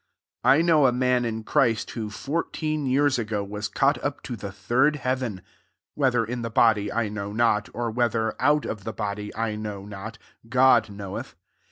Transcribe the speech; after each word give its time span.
2 0.43 0.49
I 0.49 0.61
know 0.63 0.87
a 0.87 0.91
man 0.91 1.25
in 1.25 1.43
Christ,* 1.43 1.91
who, 1.91 2.09
fourteen 2.09 2.87
years 2.87 3.19
ago, 3.19 3.43
was 3.43 3.67
caught 3.67 4.03
up 4.03 4.23
to 4.23 4.35
the 4.35 4.51
third 4.51 4.95
heaven: 4.95 5.43
(whe 5.93 6.09
ther 6.09 6.25
in 6.25 6.41
the 6.41 6.49
body, 6.49 6.91
I 6.91 7.07
know 7.07 7.31
not; 7.31 7.69
or 7.71 7.91
whether 7.91 8.33
out 8.41 8.65
of 8.65 8.83
the 8.83 8.93
body, 8.93 9.31
I 9.35 9.55
know 9.55 9.85
not; 9.85 10.17
God 10.49 10.85
k<iow 10.85 11.19
eth.) 11.19 11.35